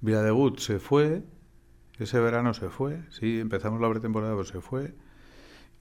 [0.01, 1.21] Villadegut se fue,
[1.97, 4.93] ese verano se fue, sí, empezamos la pretemporada, pero se fue.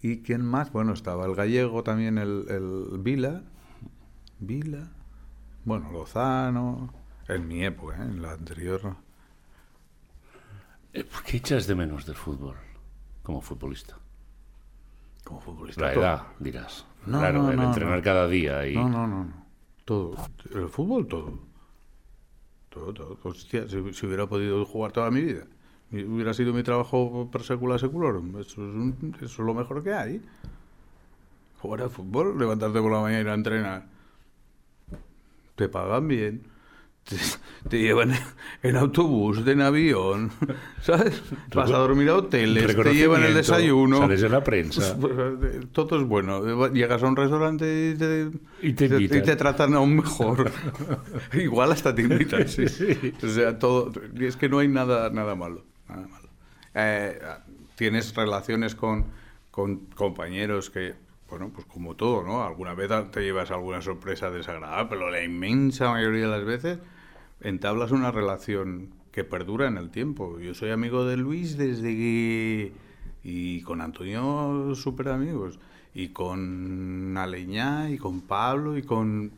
[0.03, 0.73] ¿Y quién más?
[0.73, 3.45] Bueno, estaba el gallego también, el, el Vila,
[4.41, 4.91] Vila,
[5.65, 6.93] bueno, Lozano,
[7.29, 8.03] en mi época, ¿eh?
[8.03, 8.97] en la anterior.
[10.93, 12.57] Eh, ¿Qué echas de menos del fútbol
[13.23, 13.97] como futbolista?
[15.23, 15.83] Como futbolista.
[15.83, 16.03] La todo.
[16.03, 16.85] edad, dirás.
[17.07, 18.75] No, claro, no, el no, entrenar cada día y...
[18.75, 19.47] No, no, no, no.
[19.85, 20.17] Todo.
[20.53, 21.39] El fútbol, todo.
[22.71, 23.19] Todo, todo.
[23.23, 25.45] Hostia, si, si hubiera podido jugar toda mi vida,
[25.93, 29.93] hubiera sido mi trabajo per secula seculorum, eso es, un- eso es lo mejor que
[29.93, 30.23] hay.
[31.61, 33.87] Jugar al fútbol, levantarte por la mañana y ir a entrenar.
[35.57, 36.43] Te pagan bien.
[37.05, 37.17] Te,
[37.69, 38.13] te llevan
[38.63, 40.31] en autobús, en avión,
[40.83, 41.21] ¿sabes?
[41.53, 43.99] Vas a dormir a hoteles, te llevan el desayuno.
[43.99, 44.97] Sales en la prensa.
[45.01, 46.69] Pues, eh, Todo es bueno.
[46.69, 48.31] Llegas a un restaurante y te,
[48.63, 49.37] Y te invitan.
[49.37, 50.51] tratan aún mejor.
[51.35, 52.47] Igual hasta te invitan.
[52.49, 52.67] Sí.
[53.21, 53.91] O sea, todo.
[54.17, 55.65] y Es que no hay nada, nada malo.
[56.75, 57.19] Eh,
[57.75, 59.07] tienes relaciones con,
[59.95, 60.95] compañeros que,
[61.29, 62.45] bueno, pues como todo, ¿no?
[62.45, 66.79] Alguna vez te llevas alguna sorpresa desagradable, pero la inmensa mayoría de las veces
[67.41, 70.41] entablas una relación que perdura en el tiempo.
[70.41, 72.73] Yo soy amigo de Luis desde que...
[73.25, 75.61] Y con Antonio súper amigos.
[75.95, 79.33] Y con Aleñá, y con Pablo, y con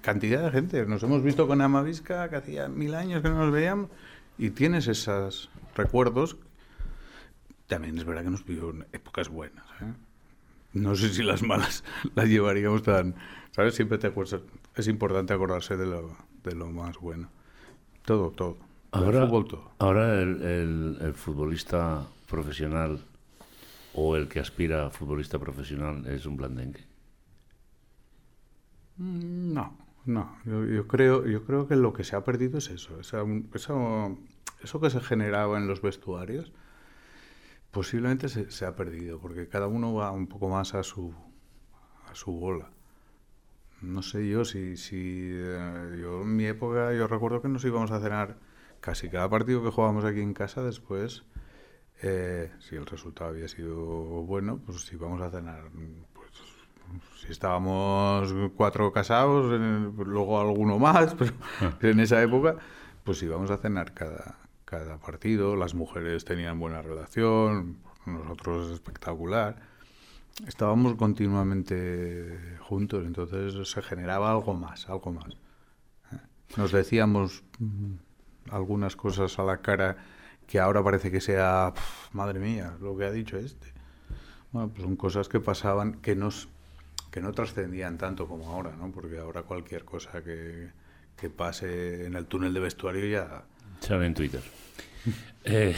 [0.00, 0.84] cantidad de gente.
[0.86, 3.88] Nos hemos visto con Amavisca, que hacía mil años que no nos veíamos.
[4.36, 6.36] Y tienes esos recuerdos.
[7.66, 9.64] También es verdad que nos en épocas buenas.
[9.80, 9.92] ¿eh?
[10.74, 11.84] No sé si las malas
[12.14, 13.14] las llevaríamos tan...
[13.52, 13.74] ¿Sabes?
[13.74, 14.40] Siempre te acuerdas...
[14.74, 17.28] Es importante acordarse de lo, de lo más bueno.
[18.04, 18.56] Todo, todo.
[18.92, 19.70] El Ahora, fútbol, todo.
[19.78, 23.04] ahora el, el- el futbolista profesional
[23.94, 26.84] o el que aspira a futbolista profesional es un blandengue.
[28.96, 30.36] Mm, No, no.
[30.44, 32.98] Yo, yo creo, yo creo que lo que se ha perdido es eso.
[33.00, 34.18] Esa- eso,
[34.64, 36.52] eso que se generaba en los vestuarios,
[37.70, 41.14] posiblemente se, se ha perdido, porque cada uno va un poco más a su,
[42.10, 42.70] a su bola.
[43.84, 47.90] No sé yo si, si eh, yo en mi época yo recuerdo que nos íbamos
[47.90, 48.38] a cenar
[48.80, 51.24] casi cada partido que jugábamos aquí en casa después
[52.02, 55.70] eh, si el resultado había sido bueno pues íbamos a cenar
[56.12, 56.30] pues
[57.20, 61.14] si estábamos cuatro casados eh, luego alguno más
[61.78, 62.56] pero en esa época
[63.04, 64.38] pues íbamos a cenar cada
[64.78, 69.56] cada partido las mujeres tenían buena relación nosotros espectacular
[70.46, 75.36] estábamos continuamente juntos, entonces se generaba algo más, algo más.
[76.56, 77.94] Nos decíamos mm,
[78.50, 79.96] algunas cosas a la cara
[80.46, 83.72] que ahora parece que sea, "Pf, madre mía, lo que ha dicho este.
[84.52, 86.48] Bueno, pues son cosas que pasaban, que, nos,
[87.10, 88.90] que no trascendían tanto como ahora, ¿no?
[88.92, 90.70] Porque ahora cualquier cosa que,
[91.16, 93.44] que pase en el túnel de vestuario ya...
[93.80, 94.42] Sale en Twitter.
[95.44, 95.76] Eh,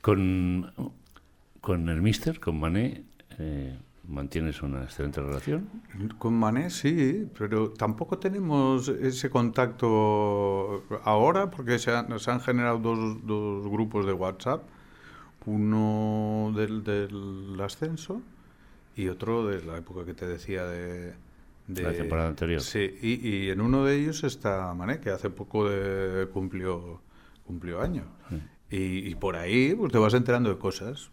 [0.00, 0.72] con,
[1.60, 3.04] con el Mister, con Mané,
[3.38, 3.76] eh,
[4.08, 5.68] ¿Mantienes una excelente relación?
[6.18, 12.78] Con Mané sí, pero tampoco tenemos ese contacto ahora porque se han, se han generado
[12.78, 14.62] dos, dos grupos de WhatsApp,
[15.44, 18.22] uno del, del ascenso
[18.96, 21.12] y otro de la época que te decía de...
[21.66, 22.62] de La temporada anterior.
[22.62, 27.02] Sí, y, y en uno de ellos está Mané, que hace poco de- cumplió,
[27.48, 28.06] cumplió años.
[28.70, 31.10] Y, y por ahí pues, te vas enterando de cosas.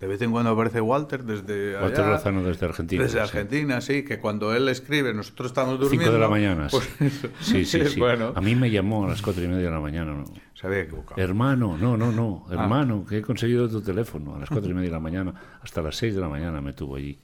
[0.00, 2.10] De vez en cuando aparece Walter desde Walter allá.
[2.10, 3.02] Lozano desde Argentina.
[3.02, 3.22] Desde sí.
[3.22, 6.04] Argentina, sí, que cuando él escribe, nosotros estamos durmiendo.
[6.04, 6.68] Cinco de la mañana.
[6.70, 7.04] pues sí.
[7.06, 7.28] eso.
[7.40, 7.98] sí, sí, sí.
[7.98, 10.12] Bueno, A mí me llamó a las cuatro y media de la mañana.
[10.12, 10.24] ¿no?
[10.54, 11.20] se había equivocado.
[11.20, 12.46] Hermano, no, no, no.
[12.48, 12.52] Ah.
[12.54, 14.36] Hermano, que he conseguido tu teléfono.
[14.36, 16.72] A las cuatro y media de la mañana, hasta las seis de la mañana me
[16.72, 17.18] tuvo allí.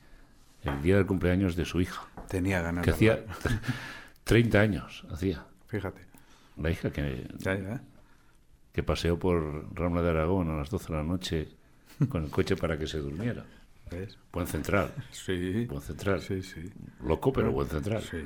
[0.65, 3.61] El día del cumpleaños de su hija, Tenía ganas que de hacía hablar.
[4.25, 5.05] 30 años.
[5.11, 5.45] Hacía.
[5.67, 6.03] Fíjate.
[6.57, 7.83] La hija que, Ya, ya.
[8.73, 11.49] Que paseó por Rambla de Aragón a las 12 de la noche
[12.09, 13.45] con el coche para que se durmiera.
[13.91, 14.19] ¿Ves?
[14.33, 14.93] Buen central.
[15.11, 15.67] Sí.
[15.67, 16.21] Buen central.
[16.23, 16.71] Sí, sí.
[17.05, 18.03] Loco, pero buen central.
[18.03, 18.17] Sí,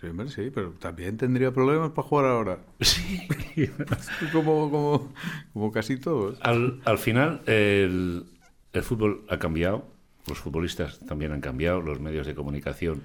[0.00, 2.58] sí, hombre, sí, pero también tendría problemas para jugar ahora.
[2.80, 3.28] Sí.
[4.32, 5.12] Como, como,
[5.52, 6.38] como casi todos.
[6.40, 8.24] Al, al final, el,
[8.72, 9.84] el fútbol ha cambiado,
[10.28, 13.02] los futbolistas también han cambiado, los medios de comunicación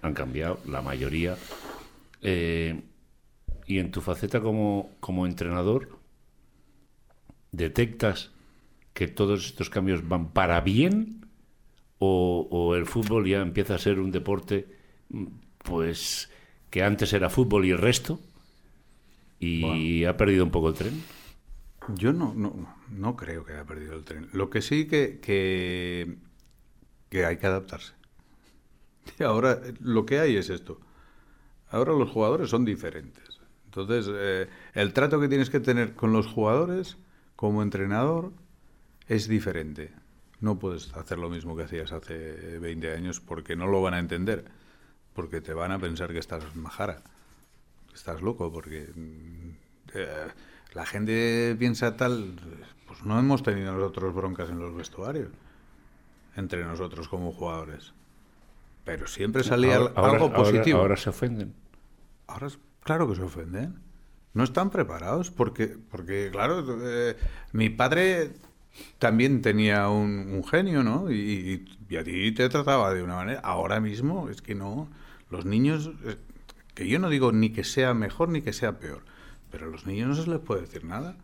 [0.00, 1.36] han cambiado, la mayoría.
[2.22, 2.80] Eh,
[3.66, 5.88] y en tu faceta como, como entrenador,
[7.52, 8.32] ¿detectas
[8.94, 11.26] que todos estos cambios van para bien?
[11.98, 14.66] ¿O, o el fútbol ya empieza a ser un deporte,
[15.10, 15.26] mm,
[15.58, 16.30] pues,
[16.70, 18.18] que antes era fútbol y el resto?
[19.38, 21.02] Y ha perdido un poco el tren.
[21.88, 24.28] Yo no, no, no creo que haya perdido el tren.
[24.32, 26.16] Lo que sí que, que,
[27.08, 27.92] que hay que adaptarse.
[29.18, 30.80] Y ahora lo que hay es esto.
[31.70, 33.40] Ahora los jugadores son diferentes.
[33.64, 36.98] Entonces, eh, el trato que tienes que tener con los jugadores
[37.42, 38.30] como entrenador
[39.08, 39.90] es diferente.
[40.38, 43.98] No puedes hacer lo mismo que hacías hace 20 años porque no lo van a
[43.98, 44.44] entender.
[45.12, 47.02] Porque te van a pensar que estás majara.
[47.88, 49.50] que Estás loco porque mm,
[49.94, 50.28] eh,
[50.74, 52.36] la gente piensa tal.
[52.86, 55.30] Pues no hemos tenido nosotros broncas en los vestuarios.
[56.36, 57.92] Entre nosotros como jugadores.
[58.84, 60.78] Pero siempre salía Ahora- algo ahora- ahora- positivo.
[60.78, 61.54] ahora se ofenden.
[62.28, 63.80] Ahora, es- claro que se ofenden.
[64.34, 67.16] No están preparados porque, porque claro, eh,
[67.52, 68.32] mi padre
[68.98, 71.10] también tenía un, un genio, ¿no?
[71.10, 73.40] Y, y a ti te trataba de una manera.
[73.40, 74.88] Ahora mismo es que no.
[75.30, 76.16] Los niños, eh,
[76.74, 79.02] que yo no digo ni que sea mejor ni que sea peor,
[79.50, 81.16] pero a los niños no se les puede decir nada.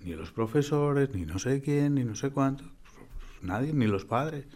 [0.00, 2.64] Ni los profesores, ni no sé quién, ni no sé cuánto.
[3.42, 4.46] Nadie, ni los padres.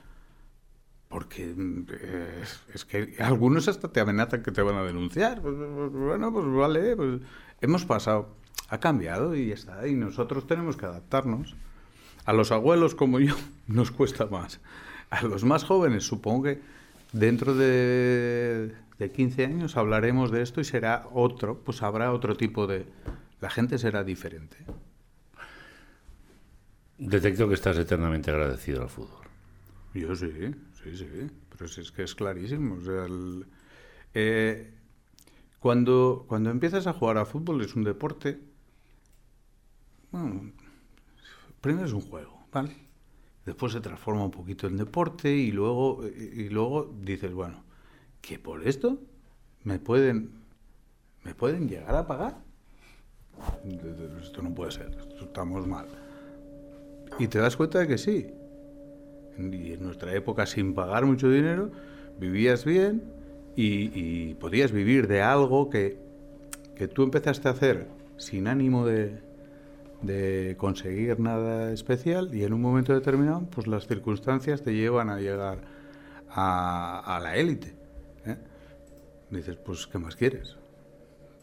[1.08, 5.40] Porque eh, es que algunos hasta te amenazan que te van a denunciar.
[5.40, 7.20] Pues, pues, bueno, pues vale, pues
[7.60, 8.34] hemos pasado.
[8.68, 9.86] Ha cambiado y ya está.
[9.86, 11.54] Y nosotros tenemos que adaptarnos.
[12.24, 13.36] A los abuelos como yo
[13.68, 14.60] nos cuesta más.
[15.10, 16.60] A los más jóvenes supongo que
[17.12, 22.66] dentro de, de 15 años hablaremos de esto y será otro, pues habrá otro tipo
[22.66, 22.86] de...
[23.40, 24.56] La gente será diferente.
[26.98, 29.26] Detecto que estás eternamente agradecido al fútbol.
[29.92, 30.30] Yo sí,
[30.94, 32.76] sí, sí, pero si es que es clarísimo.
[32.76, 33.06] O sea,
[34.14, 34.72] eh,
[35.58, 38.40] cuando, cuando empiezas a jugar a fútbol es un deporte,
[40.10, 40.52] bueno,
[41.60, 42.74] primero es un juego, ¿vale?
[43.44, 47.62] Después se transforma un poquito en deporte y luego, y luego dices, bueno,
[48.20, 48.98] que por esto
[49.62, 50.30] me pueden,
[51.24, 52.44] me pueden llegar a pagar.
[54.20, 55.86] Esto no puede ser, estamos mal.
[57.18, 58.26] Y te das cuenta de que sí.
[59.38, 61.70] Y en nuestra época, sin pagar mucho dinero,
[62.18, 63.02] vivías bien
[63.54, 65.98] y, y podías vivir de algo que,
[66.74, 69.20] que tú empezaste a hacer sin ánimo de,
[70.02, 75.18] de conseguir nada especial y en un momento determinado, pues las circunstancias te llevan a
[75.18, 75.60] llegar
[76.30, 77.74] a, la élite.
[78.26, 78.36] ¿eh?
[79.30, 80.56] Dices, pues, ¿qué más quieres?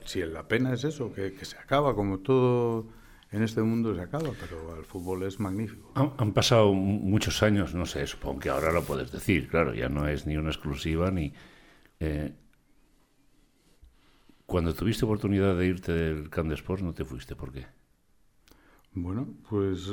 [0.06, 2.88] Si la pena es eso, que se acaba, como todo
[3.34, 5.92] en este mundo se acaba, pero el fútbol es magnífico.
[5.96, 9.74] Han, han pasado mu- muchos años, no sé, supongo que ahora lo puedes decir, claro,
[9.74, 11.34] ya no es ni una exclusiva ni...
[12.00, 12.34] eh,
[14.46, 17.66] cuando tuviste oportunidad de irte del Camp de Sports, no te fuiste, ¿por qué?
[18.94, 19.88] Bueno, pues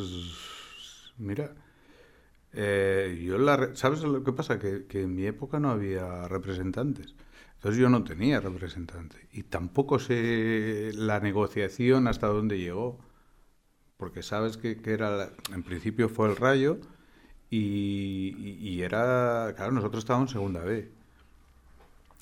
[1.17, 1.55] mira,
[2.53, 4.59] eh, yo la, ¿sabes lo que pasa?
[4.59, 7.15] Que, que en mi época no había representantes.
[7.55, 9.29] Entonces yo no tenía representante.
[9.33, 12.99] Y tampoco sé la negociación hasta dónde llegó.
[14.01, 16.79] Porque sabes que, que era, la- en principio fue el Rayo
[17.51, 20.91] y, era, claro, nosotros estábamos en segunda B.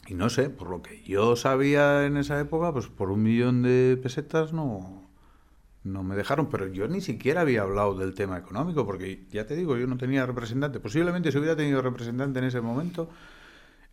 [0.06, 3.62] Y no sé, por lo que yo sabía en esa época, pues por un millón
[3.62, 5.06] de pesetas no,
[5.84, 9.56] no me dejaron, pero yo ni siquiera había hablado del tema económico, porque ya te
[9.56, 10.80] digo, yo no tenía representante.
[10.80, 13.10] Posiblemente si hubiera tenido representante en ese momento,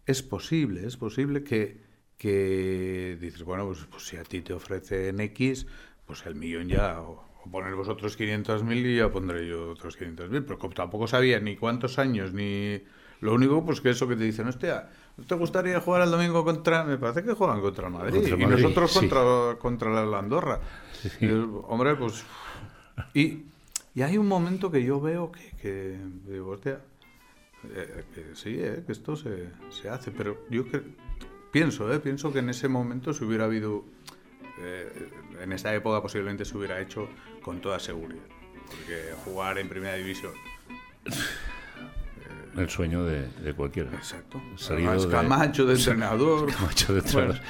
[0.05, 1.81] es posible, es posible que,
[2.17, 5.67] que dices, bueno, pues, pues si a ti te ofrecen X,
[6.05, 6.99] pues el millón ya,
[7.45, 11.55] o poner vosotros 500.000 y ya pondré yo otros 500.000, pero como tampoco sabía ni
[11.55, 12.81] cuántos años, ni...
[13.21, 16.43] Lo único, pues que eso que te dicen, hostia, ¿no te gustaría jugar el domingo
[16.43, 16.83] contra...?
[16.83, 18.99] Me parece que juegan contra Madrid, Contra y nosotros sí.
[18.99, 20.59] contra, contra la Andorra.
[21.21, 22.25] Y yo, hombre, pues...
[23.13, 23.43] Y,
[23.93, 26.81] y hay un momento que yo veo que, que digo, hostia,
[27.73, 30.81] eh, que sí, eh, que esto se, se hace, pero yo que,
[31.55, 33.85] pienso, eh, pienso que en ese momento si hubiera habido,
[34.59, 35.09] eh,
[35.41, 37.07] en esa época posiblemente se hubiera hecho
[37.45, 38.23] con toda seguridad,
[38.67, 40.31] porque jugar en primera división,
[42.57, 43.91] El sueño de, de cualquiera.
[43.91, 47.41] exacto, Salido Además, de- Camacho de entrenador, Camacho de Bueno, Tras.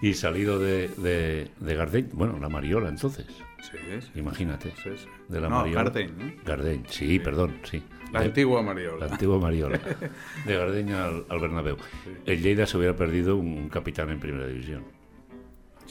[0.00, 3.26] Y salido de, de, de Gardeny, bueno, la Mariola entonces,
[3.60, 4.70] sí, sí, imagínate.
[4.82, 5.06] sí, sí.
[5.28, 5.82] De la no, Mariola.
[5.84, 6.32] Gardeny, ¿no?
[6.46, 7.82] Gardeny, sí, perdón, sí.
[8.12, 9.06] la De- antigua Mariola.
[9.06, 9.78] La antigua Mariola.
[10.46, 11.76] De Gardeny al, al Bernabéu.
[12.24, 14.84] El Lleida se hubiera perdido un capitán en primera división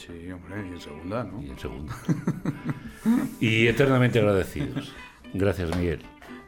[0.06, 1.40] Sí, hombre, y en segunda, ¿no?
[1.40, 1.94] y en segunda.
[3.40, 4.92] y eternamente agradecidos.
[5.32, 6.02] Gracias, Miguel.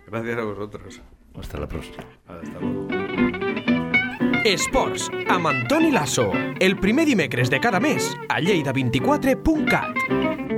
[0.09, 1.01] Gracias a vosotros.
[1.39, 2.05] Hasta la próxima.
[2.27, 2.89] Hasta luego.
[4.45, 6.33] Esports, amb Antoni Lasso.
[6.61, 10.54] El primer dimecres de cada mes a lleida24.cat.